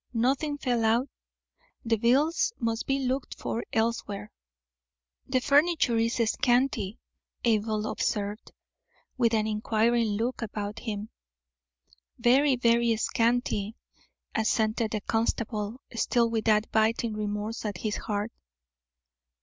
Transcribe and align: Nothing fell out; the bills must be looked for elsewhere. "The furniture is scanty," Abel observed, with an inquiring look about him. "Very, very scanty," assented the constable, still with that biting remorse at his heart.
Nothing 0.15 0.57
fell 0.57 0.83
out; 0.83 1.09
the 1.85 1.95
bills 1.95 2.53
must 2.57 2.87
be 2.87 2.97
looked 3.05 3.35
for 3.37 3.63
elsewhere. 3.71 4.31
"The 5.27 5.39
furniture 5.41 5.95
is 5.97 6.15
scanty," 6.15 6.97
Abel 7.43 7.85
observed, 7.85 8.51
with 9.19 9.35
an 9.35 9.45
inquiring 9.45 10.07
look 10.07 10.41
about 10.41 10.79
him. 10.79 11.09
"Very, 12.17 12.55
very 12.55 12.95
scanty," 12.95 13.75
assented 14.33 14.89
the 14.89 15.01
constable, 15.01 15.79
still 15.93 16.31
with 16.31 16.45
that 16.45 16.71
biting 16.71 17.13
remorse 17.13 17.63
at 17.63 17.77
his 17.77 17.97
heart. 17.97 18.31